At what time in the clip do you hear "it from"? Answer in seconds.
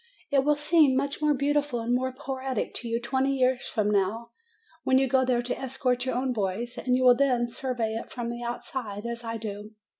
7.93-8.31